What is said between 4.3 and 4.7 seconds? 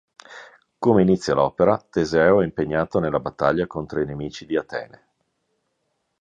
di